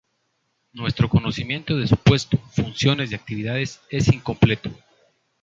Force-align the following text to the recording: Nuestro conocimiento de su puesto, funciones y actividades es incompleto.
Nuestro 0.73 1.07
conocimiento 1.09 1.75
de 1.77 1.85
su 1.85 1.95
puesto, 1.95 2.35
funciones 2.49 3.11
y 3.11 3.13
actividades 3.13 3.81
es 3.91 4.07
incompleto. 4.11 4.71